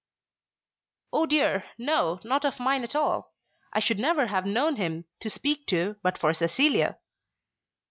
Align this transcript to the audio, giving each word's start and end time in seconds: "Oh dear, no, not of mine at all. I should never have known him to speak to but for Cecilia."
"Oh 1.13 1.27
dear, 1.27 1.63
no, 1.77 2.19
not 2.23 2.43
of 2.43 2.59
mine 2.59 2.83
at 2.83 2.95
all. 2.95 3.35
I 3.71 3.79
should 3.79 3.99
never 3.99 4.25
have 4.25 4.47
known 4.47 4.77
him 4.77 5.05
to 5.19 5.29
speak 5.29 5.67
to 5.67 5.97
but 6.01 6.17
for 6.17 6.33
Cecilia." 6.33 6.97